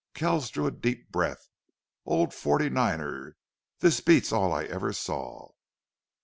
Kells 0.15 0.49
drew 0.49 0.65
a 0.65 0.71
deep 0.71 1.11
breath. 1.11 1.47
"Old 2.07 2.33
forty 2.33 2.71
niner, 2.71 3.37
this 3.81 4.01
beats 4.01 4.31
all 4.31 4.51
I 4.51 4.63
ever 4.63 4.93
saw!" 4.93 5.49